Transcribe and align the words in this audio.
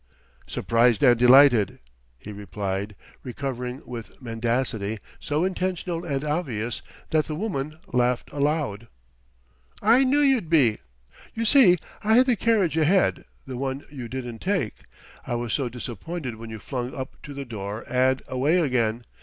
"Surprised 0.47 1.03
and 1.03 1.19
delighted," 1.19 1.77
he 2.17 2.33
replied, 2.33 2.95
recovering, 3.21 3.83
with 3.85 4.19
mendacity 4.19 4.97
so 5.19 5.45
intentional 5.45 6.03
and 6.05 6.23
obvious 6.23 6.81
that 7.11 7.25
the 7.25 7.35
woman 7.35 7.77
laughed 7.93 8.31
aloud. 8.31 8.87
"I 9.79 10.03
knew 10.03 10.17
you'd 10.17 10.49
be!... 10.49 10.79
You 11.35 11.45
see, 11.45 11.77
I 12.03 12.15
had 12.15 12.25
the 12.25 12.35
carriage 12.35 12.77
ahead, 12.77 13.25
the 13.45 13.57
one 13.57 13.85
you 13.91 14.07
didn't 14.07 14.39
take. 14.39 14.73
I 15.27 15.35
was 15.35 15.53
so 15.53 15.69
disappointed 15.69 16.37
when 16.37 16.49
you 16.49 16.57
flung 16.57 16.95
up 16.95 17.21
to 17.21 17.35
the 17.35 17.45
door 17.45 17.85
and 17.87 18.23
away 18.27 18.57
again! 18.57 19.03